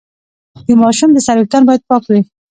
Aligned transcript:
د 0.65 0.67
ماشوم 0.81 1.09
د 1.13 1.17
سر 1.25 1.35
ویښتان 1.37 1.63
باید 1.67 1.81
پاک 1.89 2.03
وي۔ 2.07 2.19